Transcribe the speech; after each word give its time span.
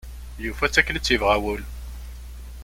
Yufa-tt 0.43 0.79
akken 0.79 0.97
i 0.99 1.01
tt-yebɣa 1.01 1.37
wul. 1.43 1.61